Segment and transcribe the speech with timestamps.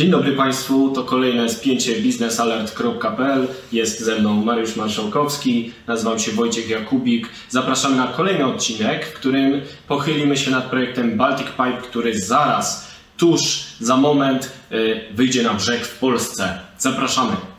[0.00, 3.48] Dzień dobry Państwu, to kolejne spięcie biznesalert.pl.
[3.72, 7.28] Jest ze mną Mariusz Marszałkowski, nazywam się Wojciech Jakubik.
[7.48, 13.62] Zapraszamy na kolejny odcinek, w którym pochylimy się nad projektem Baltic Pipe, który zaraz, tuż
[13.80, 16.58] za moment y, wyjdzie na brzeg w Polsce.
[16.78, 17.49] Zapraszamy.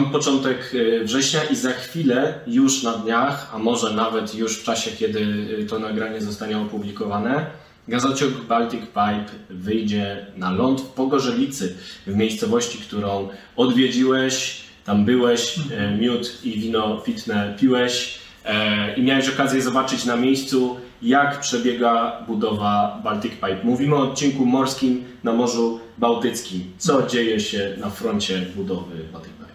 [0.00, 4.64] Mamy początek y, września i za chwilę, już na dniach, a może nawet już w
[4.64, 5.20] czasie, kiedy
[5.60, 7.46] y, to nagranie zostanie opublikowane,
[7.88, 11.76] gazociąg Baltic Pipe wyjdzie na ląd w Pogorzelicy,
[12.06, 19.28] w miejscowości, którą odwiedziłeś, tam byłeś, y, miód i wino pitne piłeś e, i miałeś
[19.28, 23.60] okazję zobaczyć na miejscu, jak przebiega budowa Baltic Pipe.
[23.64, 26.60] Mówimy o odcinku morskim na Morzu Bałtyckim.
[26.78, 29.49] Co dzieje się na froncie budowy Baltic Pipe?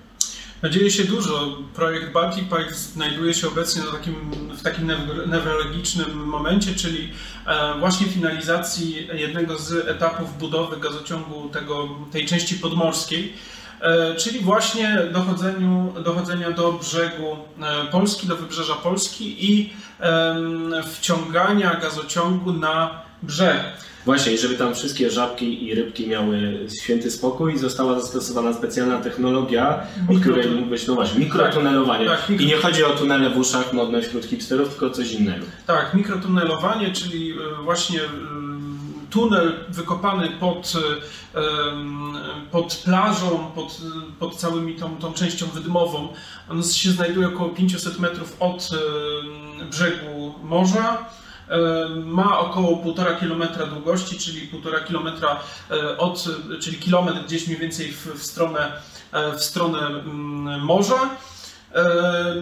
[0.70, 1.58] Dzieje się dużo.
[1.74, 4.16] Projekt Baltic Pipe znajduje się obecnie na takim,
[4.58, 7.12] w takim new- newralgicznym momencie, czyli
[7.46, 13.34] e, właśnie finalizacji jednego z etapów budowy gazociągu tego, tej części podmorskiej,
[13.82, 19.74] e, czyli właśnie dochodzeniu, dochodzenia do brzegu e, Polski, do wybrzeża Polski i
[20.92, 23.64] wciągania gazociągu na brzeg.
[24.06, 30.14] Właśnie, żeby tam wszystkie żabki i rybki miały święty spokój, została zastosowana specjalna technologia, o
[30.14, 32.06] Mikro- której mógłbyś, no właśnie, mikrotunelowanie.
[32.06, 35.12] Tak, mikro- I nie chodzi o tunele w uszach modne wśród hipsterów, tylko o coś
[35.12, 35.46] innego.
[35.68, 38.08] Tak, mikrotunelowanie, czyli e, właśnie e,
[39.10, 40.74] tunel wykopany pod,
[41.36, 41.40] e,
[42.52, 43.78] pod plażą, pod,
[44.20, 46.08] pod całymi tą, tą częścią wydmową.
[46.50, 48.70] On się znajduje około 500 metrów od
[49.72, 51.06] brzegu morza.
[51.50, 55.38] E, Ma około 1,5 km długości, czyli 1,5 km
[55.98, 56.26] od,
[56.62, 58.72] czyli kilometr gdzieś mniej więcej w, w stronę,
[59.12, 61.10] e, w stronę mm, morza.
[61.76, 61.84] E,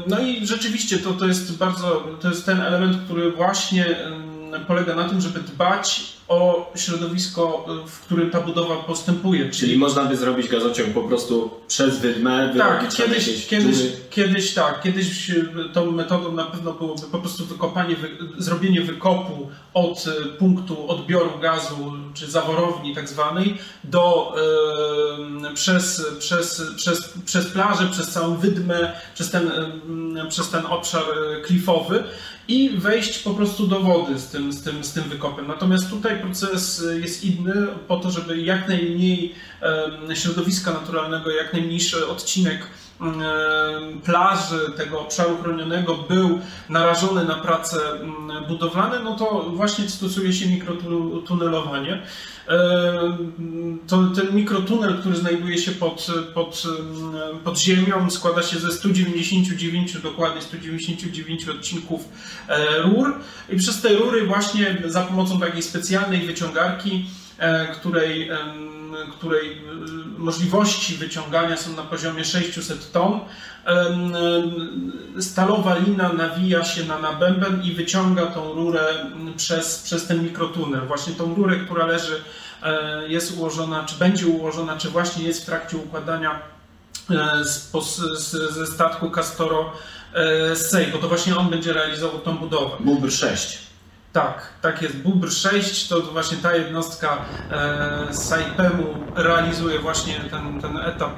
[0.07, 4.95] No i rzeczywiście to, to jest bardzo, to jest ten element, który właśnie em, polega
[4.95, 9.49] na tym, żeby dbać o środowisko, e, w którym ta budowa postępuje.
[9.49, 13.91] Czyli można by zrobić gazociąg po prostu przez wydmę, tak, kiedyś, kiedyś, dziury.
[14.09, 15.33] kiedyś tak, kiedyś e,
[15.73, 21.39] tą metodą na pewno byłoby po prostu wykopanie, wy, zrobienie wykopu od e, punktu odbioru
[21.41, 24.35] gazu, czy zaworowni tak zwanej, do,
[25.49, 29.47] e, przez, przez, przez, przez plażę, przez całą wydmę, przez ten,
[30.17, 31.03] e, przez ten obszar
[31.45, 32.03] klifowy
[32.47, 35.47] i wejść po prostu do wody z tym, z tym, z tym wykopem.
[35.47, 39.35] Natomiast tutaj proces jest inny po to, żeby jak najmniej
[40.13, 42.67] środowiska naturalnego, jak najmniejszy odcinek
[44.03, 50.49] plaży tego obszaru chronionego był narażony na prace em, budowlane, no to właśnie stosuje się
[50.49, 52.03] mikrotunelowanie.
[52.47, 53.33] Em,
[53.87, 59.97] To, ten mikrotunel, który znajduje się pod, pod, em, pod ziemią, składa się ze 199,
[59.97, 62.09] dokładnie 199 odcinków
[62.47, 67.22] e, rur i przez te rury właśnie za pomocą takiej specjalnej wyciągarki, e,
[67.73, 68.73] której, em,
[69.11, 69.57] której e,
[70.17, 73.19] możliwości wyciągania są na poziomie 600 ton,
[73.65, 74.13] em,
[75.21, 78.81] stalowa lina nawija się na nabęben i wyciąga tą rurę
[79.37, 80.87] przez, przez ten mikrotunel.
[80.87, 82.21] Właśnie tą rurę, która leży,
[82.63, 86.41] e, jest ułożona, czy będzie ułożona, czy właśnie jest w trakcie układania
[87.09, 87.71] e, z,
[88.17, 89.71] z, ze statku Castoro
[90.13, 92.77] e, Sej, bo to właśnie on będzie realizował tą budowę.
[92.79, 93.62] Bubr 6.
[94.13, 94.97] Tak, tak jest.
[94.97, 97.17] Bubr 6 to właśnie ta jednostka
[97.51, 98.83] e, Saipemu
[99.15, 101.13] realizuje właśnie ten, ten etap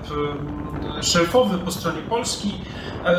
[1.54, 2.54] e, po stronie Polski.
[3.06, 3.16] E,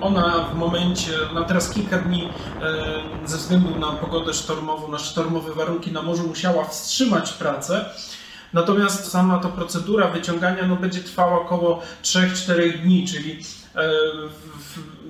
[0.00, 2.28] ona w momencie, na teraz kilka dni
[2.62, 7.84] e, ze względu na pogodę sztormową, na sztormowe warunki na morzu musiała wstrzymać pracę.
[8.52, 13.44] Natomiast sama ta procedura wyciągania no, będzie trwała około 3-4 dni, czyli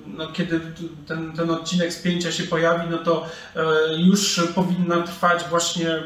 [0.07, 0.61] no, kiedy
[1.07, 3.27] ten, ten odcinek spięcia się pojawi, no to
[3.57, 3.63] e,
[3.97, 6.03] już powinna trwać właśnie e,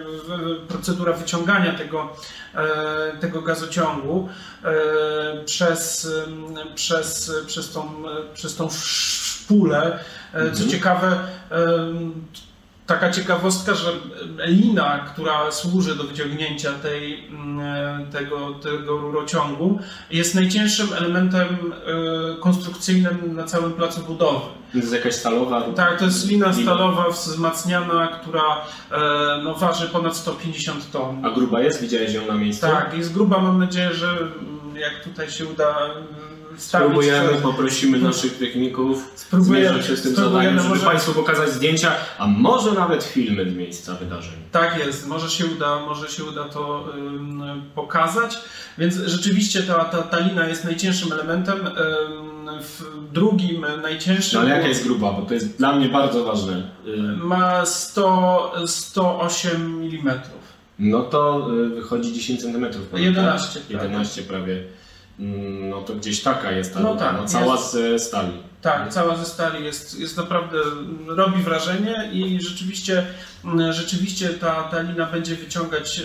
[0.68, 2.16] procedura wyciągania tego,
[2.54, 4.28] e, tego gazociągu
[4.64, 9.98] e, przez, em, przez, przez, tą, e, przez tą szpulę.
[10.32, 10.70] E, Co Mhm.
[10.70, 11.18] ciekawe,
[12.86, 13.92] Taka ciekawostka, że
[14.46, 19.78] lina, która służy do wyciągnięcia tej, mm, tego, tego rurociągu,
[20.10, 24.46] jest najcięższym elementem e, konstrukcyjnym na całym placu budowy.
[24.72, 25.62] To jest jakaś stalowa.
[25.62, 28.42] Tak, to jest lina stalowa wzmacniana, która
[28.90, 31.26] e, no, waży ponad 150 ton.
[31.26, 31.80] A gruba jest?
[31.80, 32.66] Widziałeś ją na miejscu?
[32.66, 35.86] Tak, jest gruba, mam nadzieję, że mm, jak tutaj się uda
[36.30, 36.33] y.
[36.56, 42.26] Spróbujemy, poprosimy naszych techników, zmierzą się z tym zadaniem, żeby może- Państwu pokazać zdjęcia, a
[42.26, 44.34] może nawet filmy z miejsca wydarzeń.
[44.52, 47.42] Tak jest, może się uda, może się uda to ym,
[47.74, 48.38] pokazać.
[48.78, 51.66] Więc rzeczywiście ta, ta, ta lina jest najcięższym elementem.
[51.66, 56.24] Ym, w drugim najcięższym No ale jaka jest gruba, bo to jest dla mnie bardzo
[56.24, 56.62] ważne.
[56.86, 60.20] Y, ma 100, 108 mm.
[60.78, 62.66] No to y, wychodzi 10 cm.
[62.94, 63.84] 11 prawie.
[63.84, 64.62] 11 prawie.
[65.20, 67.72] Mm, No to gdzieś taka jest ta No no tak, no cała jest.
[67.72, 68.32] z e, stali.
[68.62, 70.56] Tak, cała ze stali jest, jest naprawdę,
[71.06, 73.06] robi wrażenie i rzeczywiście,
[73.70, 76.02] rzeczywiście ta, ta lina będzie wyciągać,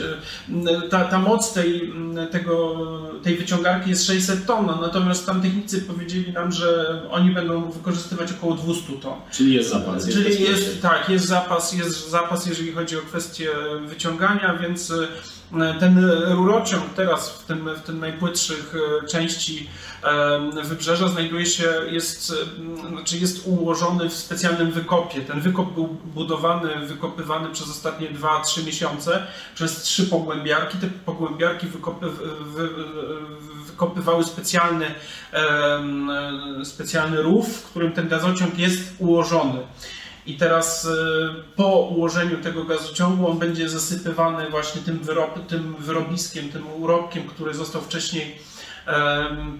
[0.65, 2.77] e, ta, ta moc tej, mm, tego,
[3.23, 8.31] tej wyciągarki jest 600 ton, no, natomiast tam technicy powiedzieli nam, że oni będą wykorzystywać
[8.31, 9.13] około 200 ton.
[9.31, 10.07] Czyli jest zapas.
[10.07, 13.49] jest Czyli jest, tak, jest zapas, jest zapas, jeżeli chodzi o kwestię
[13.85, 19.67] wyciągania, więc e, ten rurociąg teraz w tym, w tym najpłytszych e, części
[20.63, 22.33] wybrzeża znajduje się, jest,
[22.89, 25.21] znaczy jest ułożony w specjalnym wykopie.
[25.21, 30.77] Ten wykop był budowany, wykopywany przez ostatnie 2-3 miesiące przez trzy pogłębiarki.
[30.77, 32.69] Te pogłębiarki wykopy, wy, wy,
[33.65, 34.85] wykopywały specjalny,
[35.33, 39.59] e, specjalny rów, w którym ten gazociąg jest ułożony.
[40.25, 40.89] I teraz e,
[41.55, 47.53] po ułożeniu tego gazociągu on będzie zasypywany właśnie tym, wyrob, tym wyrobiskiem, tym urobkiem, który
[47.53, 48.39] został wcześniej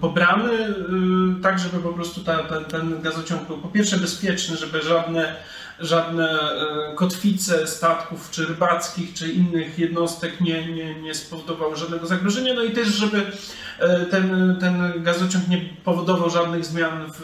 [0.02, 5.36] pobrany, y, tak żeby po prostu ta, ten gazociąg był po pierwsze bezpieczny, żeby żadne,
[5.82, 12.54] żadne e, kotwice statków, czy rybackich, czy innych jednostek nie, nie, nie spowodowały żadnego zagrożenia,
[12.54, 13.32] no i też żeby
[13.80, 17.20] e, ten, ten gazociąg nie powodował żadnych zmian w,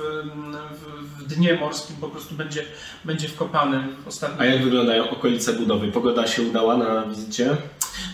[0.75, 2.63] w, w dnie morskim, po prostu będzie,
[3.05, 5.91] będzie wkopany w ostatnim A jak wyglądają okolice budowy?
[5.91, 7.57] Pogoda się udała na wizycie?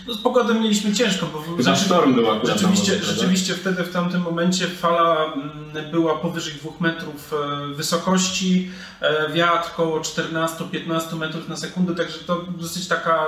[0.06, 3.12] No, z pogodą mieliśmy ciężko, bo Chyba sztorm był akurat Rzeczywiście, prawda?
[3.12, 8.70] rzeczywiście wtedy w tamtym momencie fala mm, była powyżej 2 metrów e, wysokości,
[9.00, 13.26] e, wiatr około 14-15 metrów na sekundę, także to dosyć taka,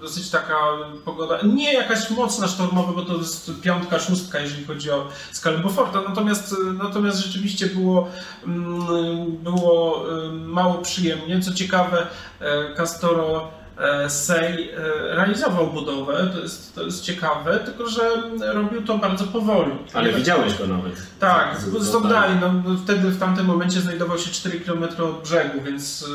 [0.00, 0.58] dosyć taka
[1.04, 6.00] pogoda, nie jakaś mocna sztormowa, bo to jest piątka, szóstka, jeżeli chodzi o skalę Beauforta,
[6.08, 8.08] natomiast, natomiast rzeczywiście było,
[8.46, 11.40] mm, było e, mało przyjemnie.
[11.40, 12.06] Co ciekawe,
[12.40, 13.59] e, Castoro e,
[14.08, 14.76] Sej e,
[15.14, 18.00] realizował budowę, to jest, to jest ciekawe, tylko że
[18.40, 19.72] robił to bardzo powoli.
[19.94, 20.92] Ale widziałeś go nawet.
[21.20, 22.34] Tak, Z- oddali.
[22.40, 22.52] No,
[22.84, 26.02] wtedy w tamtym momencie znajdował się 4 km od brzegu, więc.
[26.02, 26.06] y,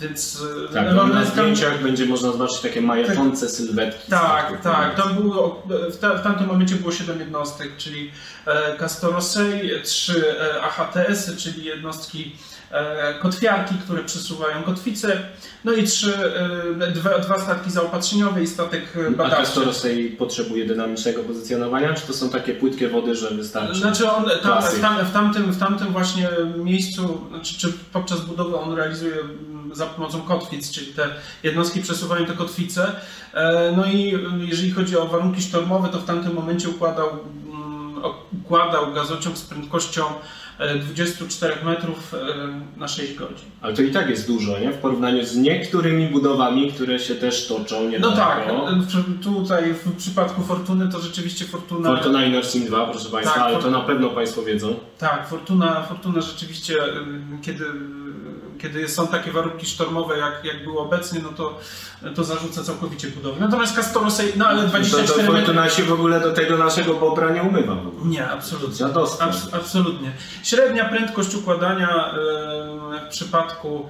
[0.00, 0.42] więc
[0.74, 4.10] Tak, no, no, na tam- zdjęciach będzie można zobaczyć takie majaczące sylwetki.
[4.10, 4.94] tak, tak.
[4.94, 8.10] Tam było, w, ta, w tamtym momencie było 7 jednostek, czyli
[8.46, 12.36] e, Castorosei, 3 e, AHTS-y, czyli jednostki e,
[13.22, 15.22] kotwiarki, które przesuwają kotwice,
[15.64, 16.14] no i trzy,
[16.80, 19.44] e, dwa, dwa statki zaopatrzeniowe i statek e, A badawczy.
[19.44, 23.80] Castorosej potrzebuje dynamicznego pozycjonowania, czy to są takie płytkie wody, że wystarczy?
[23.80, 28.74] Znaczy on tam, tam, w, tamtym, w tamtym właśnie miejscu, znaczy, czy podczas budowy on
[28.74, 29.14] realizuje
[29.72, 31.08] za pomocą kotwic, czyli te
[31.42, 32.92] jednostki przesuwają te kotwice.
[33.34, 37.08] E, No i jeżeli chodzi o warunki sztormowe, to w tamtym momencie układał,
[38.44, 40.12] układał gazociąg z prędkością e,
[40.58, 43.46] 24 metrów e, na 6 godzin.
[43.60, 44.72] Ale to i tak jest dużo, nie?
[44.72, 48.16] W porównaniu z niektórymi budowami, które się też toczą No niedaleko.
[48.16, 48.48] tak,
[48.78, 51.88] w- tutaj w przypadku Fortuny to rzeczywiście Fortuna...
[51.88, 54.74] Fortuna i Nord Stream 2, proszę Państwa, Tak, ale to na pewno Państwo wiedzą.
[54.98, 56.74] Tak, Fortuna, Fortuna rzeczywiście,
[57.42, 57.64] kiedy,
[58.58, 61.58] kiedy są takie warunki sztormowe, jak, jak było obecnie, no to,
[62.14, 63.40] to zarzuca całkowicie budowę.
[63.40, 65.36] Natomiast Castoro no ale To, to 24 metry...
[65.36, 67.74] Fortuna się w ogóle do tego naszego bobra nie umywa.
[67.74, 68.06] w ogóle.
[68.10, 68.76] Nie, absolutnie.
[68.76, 69.24] Dziadostwo.
[69.24, 70.12] Abs- absolutnie.
[70.42, 73.88] Średnia prędkość układania y, w przypadku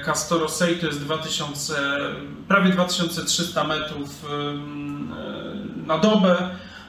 [0.00, 1.74] y, Castoro Sej to jest 2000,
[2.48, 6.48] prawie 2300 metrów y, na dobę.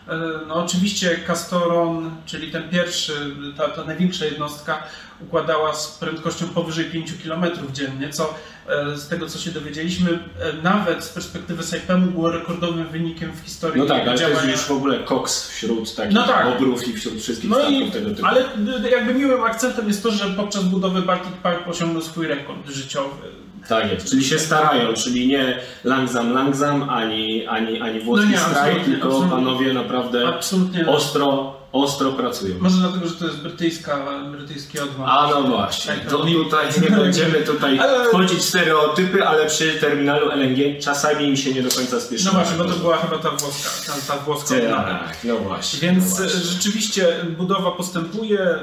[0.10, 3.14] Y, No oczywiście Castoron, czyli ten pierwszy,
[3.58, 4.84] ta, ta największa jednostka,
[5.22, 8.34] układała z prędkością powyżej 5 km dziennie, co
[8.68, 13.40] e, z tego co się dowiedzieliśmy, e, nawet z perspektywy Saipemu było rekordowym wynikiem w
[13.46, 14.52] historii No tak, ale to jest działania.
[14.52, 16.48] już w ogóle koks wśród takich No tak.
[16.48, 18.26] obrów i wśród wszystkich No statków i, tego typu.
[18.28, 18.44] ale
[18.92, 23.28] jakby miłym akcentem jest to, że podczas budowy Baltic Pipe osiągnął swój rekord życiowy.
[23.68, 28.38] Tak jest, czyli się starają, czyli nie langsam, langsam, ani, ani, ani włoski No nie,
[28.38, 29.30] strajk, tylko absolutnie.
[29.32, 30.88] panowie naprawdę Absolutnie.
[30.88, 32.56] ostro, ostro pracują.
[32.60, 35.10] Może dlatego, że to jest brytyjska, brytyjski odwam.
[35.10, 36.28] A no właśnie, Tak, to tak.
[36.28, 41.64] tutaj nie będziemy tutaj wchodzić w stereotypy, ale przy terminalu LNG czasami im się nie
[41.64, 42.26] do końca spieszy.
[42.26, 44.56] No właśnie, bo to była chyba ta włoska, ta, ta włoska.
[44.70, 45.80] Tak, no właśnie.
[45.80, 46.40] Więc no e, właśnie.
[46.40, 47.08] rzeczywiście
[47.38, 48.60] budowa postępuje, e,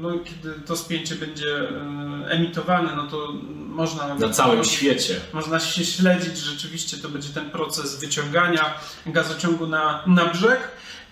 [0.00, 3.32] no kiedy to spięcie będzie e, emitowane, no to
[3.70, 4.14] można...
[4.14, 5.20] Na całym świecie.
[5.32, 8.74] Można się śledzić, rzeczywiście to będzie ten proces wyciągania
[9.06, 10.60] gazociągu na, na brzeg.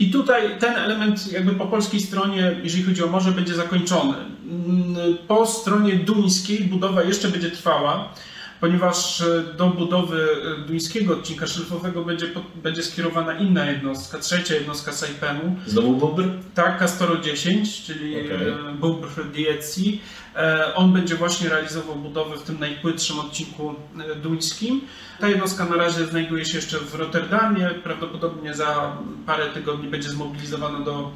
[0.00, 4.14] I tutaj ten element jakby po polskiej stronie, jeżeli chodzi o morze, będzie zakończony.
[4.14, 4.96] Mm,
[5.28, 8.14] po stronie duńskiej budowa jeszcze będzie trwała
[8.60, 10.28] ponieważ e, do budowy
[10.62, 15.56] e, duńskiego odcinka szelfowego będzie, będzie skierowana inna jednostka, trzecia jednostka Saipenu.
[15.66, 16.24] Znowu Bubr?
[16.54, 18.54] Tak, Castoro 10, czyli okay.
[18.70, 20.00] E, Bubr Dietzi.
[20.74, 23.74] On będzie właśnie realizował budowę w tym najpłytszym odcinku
[24.22, 24.80] duńskim.
[25.20, 28.96] Ta jednostka na razie znajduje się jeszcze w Rotterdamie, prawdopodobnie za
[29.26, 31.10] parę tygodni będzie zmobilizowana do,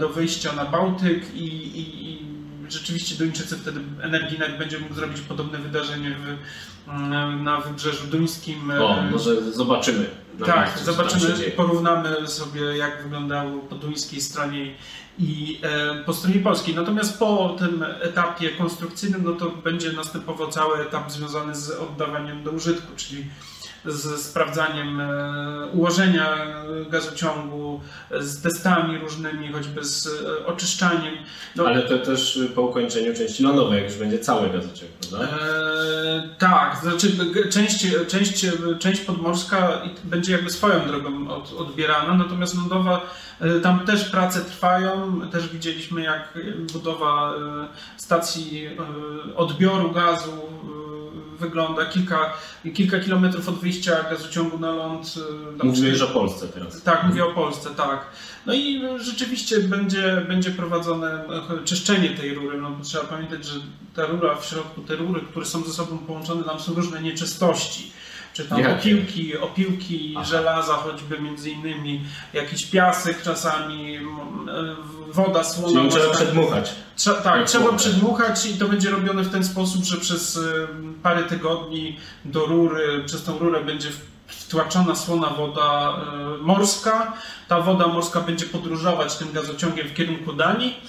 [0.00, 2.35] do wyjścia na Bałtyk i, i, i
[2.72, 6.36] rzeczywiście Duńczycy wtedy Energinet będzie mógł zrobić podobne wydarzenie w,
[6.90, 8.70] mm, na wybrzeżu duńskim.
[8.70, 10.06] O, może zobaczymy.
[10.46, 14.74] Tak, miejscu, zobaczymy, porównamy sobie jak wyglądało po duńskiej stronie
[15.18, 16.74] i e, po stronie polskiej.
[16.74, 22.50] Natomiast po tym etapie konstrukcyjnym, no to będzie następował cały etap związany z oddawaniem do
[22.50, 23.24] użytku, czyli
[23.86, 26.36] z sprawdzaniem e, ułożenia
[26.90, 27.80] gazociągu,
[28.20, 31.14] z testami różnymi, choćby z e, oczyszczaniem.
[31.56, 35.28] No, Ale to też po ukończeniu części lądowej, jak już będzie cały gazociąg, prawda?
[35.28, 37.16] E, tak, znaczy
[37.50, 38.46] część, część,
[38.78, 43.00] część podmorska będzie jakby swoją drogą od, odbierana, natomiast lądowa
[43.40, 46.38] e, tam też prace trwają, też widzieliśmy jak
[46.72, 47.34] budowa
[47.96, 48.68] stacji
[49.36, 50.32] odbioru gazu
[51.38, 51.86] wygląda.
[51.86, 52.32] Kilka,
[52.74, 55.14] kilka kilometrów od wyjścia gazociągu na ląd.
[55.60, 56.82] Y, Mówisz o Polsce teraz.
[56.82, 58.06] Tak, mówię o Polsce, tak.
[58.46, 61.24] No i rzeczywiście będzie, będzie prowadzone
[61.60, 62.60] e, czyszczenie tej rury.
[62.60, 63.60] No, trzeba pamiętać, że
[63.94, 67.92] ta rura w środku, te rury, które są ze sobą połączone, tam są różne nieczystości
[68.36, 68.72] czy tam Jakie?
[68.74, 70.24] opiłki, opiłki Aha.
[70.24, 73.98] żelaza choćby między innymi, jakiś piasek czasami,
[75.08, 75.80] woda słona.
[75.80, 76.72] Czyli trzeba przedmuchać.
[76.96, 80.40] Trze tak, trzeba przedmuchać i to będzie robione w ten sposób, że przez
[81.02, 83.88] parę tygodni do rury, przez tą rurę będzie
[84.26, 87.12] wtłaczana słona woda e, morska.
[87.48, 90.80] Ta woda morska będzie podróżować tym gazociągiem w kierunku Danii,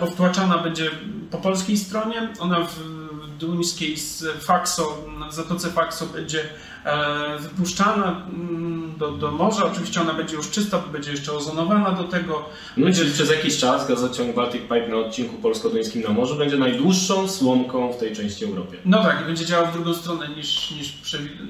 [0.00, 0.90] bo wtłaczana będzie
[1.30, 2.28] po polskiej stronie.
[2.40, 2.99] Ona w
[3.40, 4.96] duńskiej z Faxo,
[5.30, 6.44] w Zatoce Faxo będzie
[6.84, 9.64] e, wypuszczana mm, do, do morza.
[9.64, 12.48] Oczywiście ona będzie już czysta, będzie jeszcze ozonowana do tego.
[12.76, 13.04] No będzie...
[13.04, 17.96] Przez jakiś czas gazociąg Baltic Pipe na odcinku polsko-duńskim na morzu będzie najdłuższą słomką w
[17.96, 18.76] tej części Europy.
[18.84, 20.94] No tak, i będzie działał w drugą stronę niż, niż,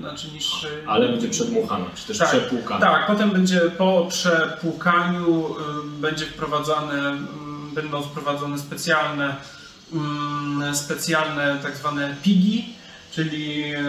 [0.00, 0.66] znaczy niż...
[0.86, 2.80] Ale będzie przedmuchana, czy też tak, przepłukana.
[2.80, 7.14] Tak, potem będzie po przepłukaniu y, będzie wprowadzane,
[7.70, 9.59] y, będą wprowadzone specjalne Mm,
[10.72, 12.74] specjalne tak zwane pigi,
[13.12, 13.80] czyli e,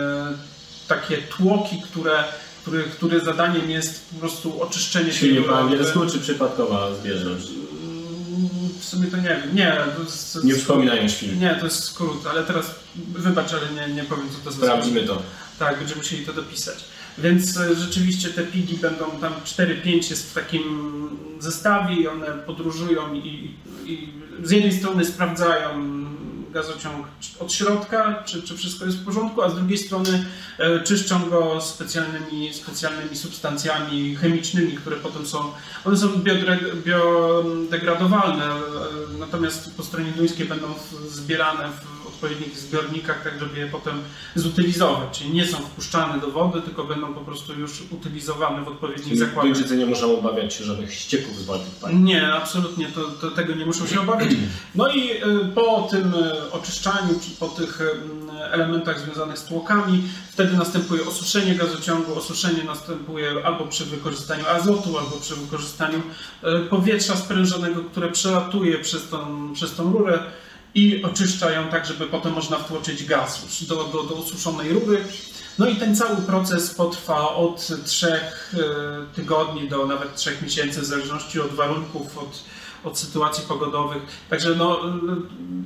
[0.88, 2.24] takie tłoki, które,
[2.62, 7.48] które, które zadaniem jest po prostu oczyszczenie Czyli po angielsku czy przypadkowa zbieżność?
[8.80, 9.56] W sumie to nie wiem.
[9.56, 9.78] Nie,
[10.34, 11.40] to nie wspominają świn.
[11.40, 14.56] Nie, to jest skrót, ale teraz wybacz, ale nie, nie powiem co to.
[14.58, 15.22] Sprawdzimy to.
[15.60, 16.84] Tak, będziemy musieli to dopisać.
[17.18, 20.64] Więc e, rzeczywiście te pigi będą tam 4-5 jest w takim
[21.40, 23.56] zestawie i one podróżują i,
[23.86, 26.02] i z jednej strony sprawdzają
[26.54, 27.08] gazociąg
[27.40, 30.26] od środka, czy, czy wszystko jest w porządku, a z drugiej strony
[30.58, 35.52] e, czyszczą go specjalnymi, specjalnymi substancjami chemicznymi, które potem są,
[35.86, 36.08] one są
[36.84, 38.58] biodegradowalne, e,
[39.20, 40.68] natomiast po stronie duńskiej będą
[41.10, 44.02] zbierane w odpowiednich zbiornikach, tak żeby je potem
[44.36, 45.20] zutylizować.
[45.20, 49.18] Czyli nie są wpuszczane do wody, tylko będą po prostu już utylizowane w odpowiednich Czyli
[49.18, 49.52] zakładach.
[49.52, 51.94] Duńczycy nie muszą obawiać się żadnych ścieków z Baltic Pipe.
[51.94, 54.30] Nie, absolutnie to, to, tego nie muszą się obawiać.
[54.76, 55.22] No i y,
[55.56, 57.92] po tym y, oczyszczaniu, czy po tych y,
[58.52, 62.18] elementach związanych z tłokami, wtedy następuje osuszenie gazociągu.
[62.18, 66.02] Osuszenie następuje albo przy wykorzystaniu azotu, albo przy wykorzystaniu
[66.70, 70.20] powietrza sprężonego, które przelatuje przez tą, przez tą rurę
[70.76, 75.04] i oczyszcza ją tak, żeby potem można wtłoczyć gaz do, do, do ususzonej rury.
[75.60, 80.86] No i ten cały proces potrwa od trzech e, tygodni do nawet trzech miesięcy, w
[80.86, 82.44] zależności od warunków, od,
[82.84, 84.04] od sytuacji pogodowych.
[84.30, 84.80] Także no,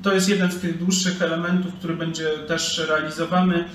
[0.03, 3.69] to jest jeden z tych dłuższych elementów, który będzie też realizowany.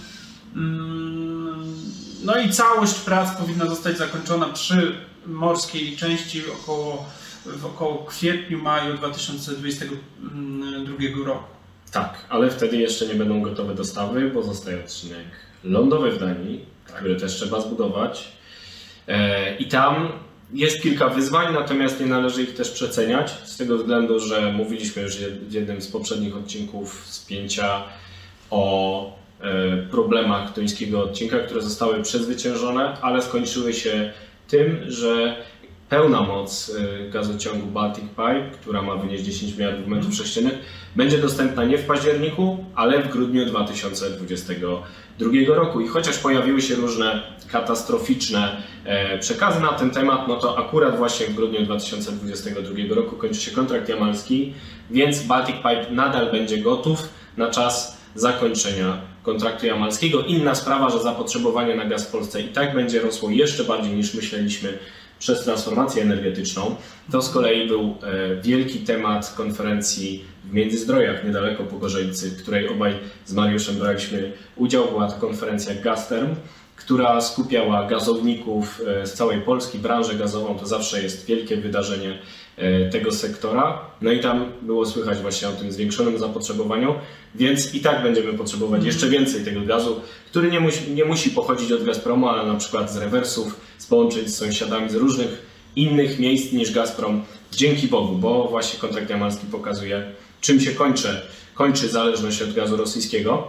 [0.57, 1.75] Mm,
[2.23, 4.95] no i całość prac powinna zostać zakończona przy
[5.27, 7.07] morskiej części około
[7.47, 11.45] w około kwietniu, maju 2022 roku.
[11.93, 15.27] Tak, ale wtedy jeszcze nie będą gotowe dostawy, bo zostaje odcinek
[15.65, 16.97] lądowy w Danii, tak.
[16.97, 18.29] który też trzeba zbudować.
[19.09, 20.13] E, I tam
[20.53, 25.17] jest kilka wyzwań, natomiast nie należy ich też przeceniać, z tego względu, że mówiliśmy już
[25.17, 27.83] w jednym z poprzednich odcinków spięcia
[28.51, 34.13] o e, problemach duńskiego odcinka, które zostały przezwyciężone, ale skończyły się
[34.49, 35.37] tym, że
[35.91, 40.55] pełna moc y, gazociągu Baltic Pipe, która ma wynieść 10 miliardów metrów sześciennych,
[40.97, 45.81] będzie dostępna nie w październiku, ale w grudniu 2022 roku.
[45.81, 51.27] I chociaż pojawiły się różne katastroficzne e, przekazy na ten temat, no to akurat właśnie
[51.27, 54.55] w grudniu 2022 roku kończy się kontrakt jamalski,
[54.91, 60.23] więc Baltic Pipe nadal będzie gotów na czas zakończenia kontraktu jamalskiego.
[60.23, 64.15] Inna sprawa, że zapotrzebowanie na gaz w Polsce i tak będzie rosło jeszcze bardziej niż
[64.15, 64.79] myśleliśmy
[65.21, 66.77] przez transformację energetyczną.
[67.13, 72.95] To z kolei był e, wielki temat konferencji w Międzyzdrojach, niedaleko Pogorzelicy, w której obaj
[73.27, 74.89] z Mariuszem braliśmy udział.
[74.89, 76.35] Była to konferencja Gasterm,
[76.77, 79.79] która skupiała gazowników e, z całej Polski.
[79.79, 82.19] Branżę gazową to zawsze jest wielkie wydarzenie
[82.93, 83.81] tego sektora.
[84.01, 86.95] No i tam było słychać właśnie o tym zwiększonym zapotrzebowaniu,
[87.35, 91.73] więc i tak będziemy potrzebować jeszcze więcej tego gazu, który nie musi, nie musi pochodzić
[91.73, 96.53] od Gazpromu, ale na przykład z rewersów, z połączeń z sąsiadami z różnych innych miejsc
[96.53, 97.23] niż Gazprom.
[97.53, 101.21] Dzięki Bogu, bo właśnie kontrakt jamalski pokazuje, czym się kończy
[101.61, 103.49] kończy zależność od gazu rosyjskiego.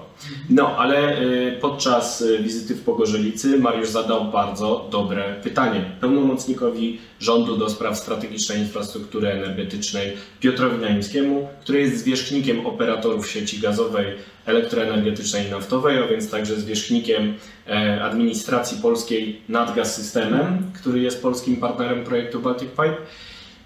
[0.49, 7.57] No, ale y, podczas y, wizyty w Pogorzelicy Mariusz zadał bardzo dobre pytanie pełnomocnikowi rządu
[7.57, 14.05] do spraw strategicznej infrastruktury energetycznej Piotrowi Naimskiemu, który jest zwierzchnikiem operatorów sieci gazowej,
[14.45, 17.33] elektroenergetycznej i naftowej, a więc także zwierzchnikiem
[17.67, 22.97] e, administracji polskiej nad gaz systemem, który jest polskim partnerem projektu Baltic Pipe.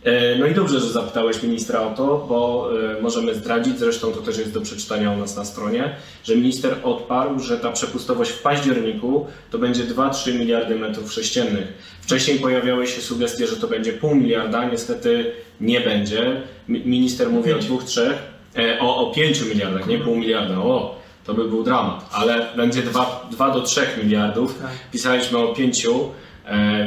[0.06, 4.22] E, no i dobrze, że zapytałeś ministra o to, bo e, możemy zdradzić, zresztą to
[4.22, 8.42] też jest do przeczytania u nas na stronie, że minister odparł, że ta przepustowość w
[8.42, 11.74] październiku to będzie 2-3 miliardy metrów sześciennych.
[12.02, 15.32] Wcześniej pojawiały się sugestie, że to będzie pół miliarda, niestety
[15.62, 16.42] nie będzie.
[16.68, 18.18] Minister mówi o dwóch, trzech,
[18.58, 20.58] e, o, o 5 miliardach, nie pół miliarda.
[20.58, 20.96] O,
[21.26, 24.60] to by był dramat, ale będzie 2, 2 do 3 miliardów.
[24.60, 24.72] Tak.
[24.92, 25.88] Pisaliśmy o 5,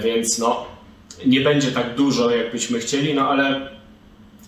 [0.02, 0.77] więc no
[1.26, 3.68] nie będzie tak dużo, jakbyśmy chcieli, no ale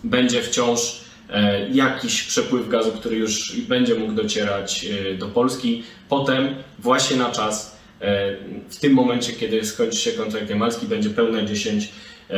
[0.03, 5.83] będzie wciąż e, jakiś przepływ gazu, który już będzie mógł docierać e, do Polski.
[6.09, 8.35] Potem właśnie na czas, e,
[8.69, 11.89] w tym momencie, kiedy skończy się kontrakt jamalski, będzie pełne 10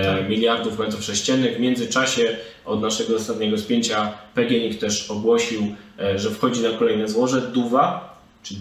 [0.03, 0.29] tak.
[0.29, 1.57] miliardów metrów sześciennych.
[1.57, 5.75] W międzyczasie od naszego ostatniego spięcia PGNiG też ogłosił,
[6.15, 8.55] że wchodzi na kolejne złoże Duwa, czy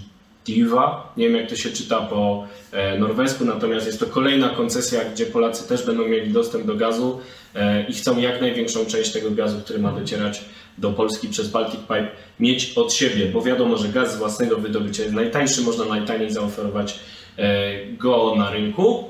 [0.46, 1.12] Diva.
[1.16, 5.26] Nie wiem, jak to się czyta po e, norwesku, natomiast jest to kolejna koncesja, gdzie
[5.26, 7.20] Polacy też będą mieli dostęp do gazu
[7.54, 10.44] e, i chcą jak największą część tego gazu, który ma docierać
[10.78, 12.08] do Polski przez Baltic Pipe,
[12.40, 16.98] mieć od siebie, bo wiadomo, że gaz z własnego wydobycia jest najtańszy, można najtaniej zaoferować
[17.38, 19.04] e, go na rynku.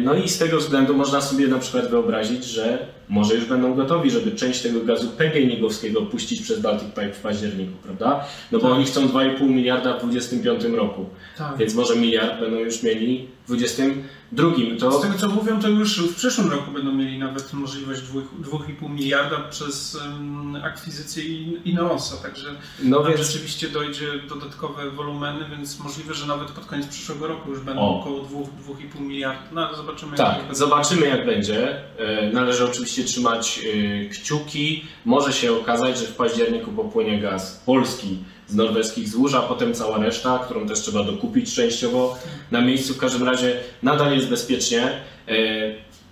[0.00, 4.10] No i z tego względu można sobie na przykład wyobrazić, że może już będą gotowi,
[4.10, 8.24] żeby część tego gazu PGNiG-owskiego puścić przez Baltic Pipe w październiku, prawda?
[8.52, 8.76] No bo tak.
[8.76, 11.06] oni chcą 2,5 miliarda w 2025 roku,
[11.38, 11.56] tak.
[11.56, 14.50] więc może miliard będą już mieli w 2022.
[14.80, 14.98] To...
[14.98, 18.00] Z tego co mówią, to już w przyszłym roku będą mieli nawet możliwość
[18.42, 21.24] 2,5 miliarda przez um, akwizycję
[21.64, 22.48] Ineosa, także
[22.82, 23.20] no więc...
[23.20, 28.00] rzeczywiście dojdzie dodatkowe wolumeny, więc możliwe, że nawet pod koniec przyszłego roku już będą o.
[28.00, 29.40] około 2,5 miliarda.
[29.52, 30.16] No zobaczymy.
[30.16, 31.82] Tak, jak zobaczymy jak będzie.
[31.98, 34.84] E, należy oczywiście oczywiście trzymać y, kciuki.
[35.04, 39.98] Może się okazać, że w październiku popłynie gaz polski z norweskich złóż, a potem cała
[39.98, 42.18] reszta, którą też trzeba dokupić częściowo
[42.50, 42.94] na miejscu.
[42.94, 44.82] W każdym razie nadal jest bezpiecznie.
[45.28, 45.34] E,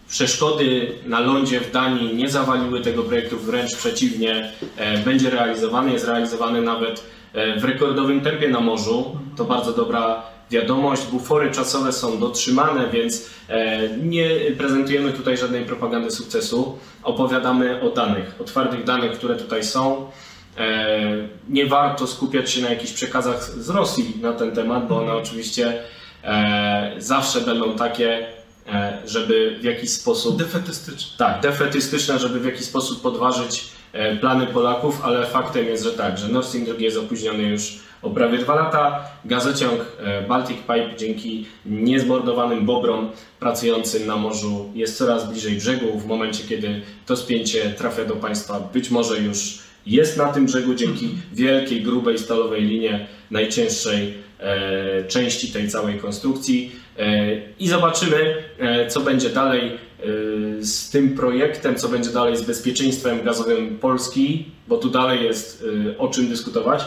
[0.09, 6.07] przeszkody na lądzie w Danii nie zawaliły tego projektu, wręcz przeciwnie, e, będzie realizowany, jest
[6.07, 9.19] realizowany nawet e, w rekordowym tempie na morzu.
[9.37, 16.11] To bardzo dobra wiadomość, bufory czasowe są dotrzymane, więc e, nie prezentujemy tutaj żadnej propagandy
[16.11, 16.79] sukcesu.
[17.03, 20.11] Opowiadamy o danych, o twardych danych, które tutaj są.
[20.59, 25.15] E, nie warto skupiać się na jakichś przekazach z Rosji na ten temat, bo one
[25.15, 25.83] oczywiście
[26.25, 28.37] e, zawsze będą takie,
[29.07, 30.39] żeby w jakiś sposób.
[30.39, 31.19] Defetystyczne.
[31.19, 33.69] Tak, defetystyczne, żeby w jakiś sposób podważyć
[34.21, 38.11] plany Polaków, ale faktem jest, że tak, że Nord Stream 2 jest opóźniony już o
[38.11, 39.05] prawie dwa lata.
[39.25, 45.99] Gazociąg e, Baltic Pipe dzięki niezmordowanym bobrom pracującym na morzu jest coraz bliżej brzegu.
[45.99, 50.75] W momencie, kiedy to spięcie trafia do państwa, być może już jest na tym brzegu
[50.75, 56.73] dzięki wielkiej, grubej, stalowej linie najcięższej e, części tej całej konstrukcji.
[56.99, 57.27] E,
[57.59, 59.75] I zobaczymy, e, co będzie dalej e,
[60.65, 65.99] z tym projektem, co będzie dalej z bezpieczeństwem gazowym Polski, bo tu dalej jest e,
[65.99, 66.85] o czym dyskutować.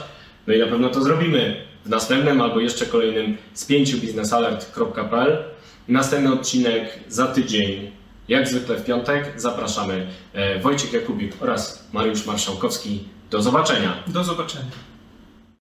[0.49, 5.43] No i na pewno to zrobimy w następnym albo jeszcze kolejnym spięciu biznesalert.pl.
[5.88, 7.91] Następny odcinek za tydzień,
[8.27, 9.33] jak zwykle w piątek.
[9.35, 13.03] Zapraszamy e, Wojciech Jakubik oraz Mariusz Marszałkowski.
[13.31, 14.03] Do zobaczenia.
[14.07, 14.88] Do zobaczenia.